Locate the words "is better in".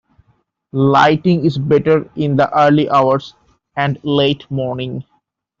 1.45-2.35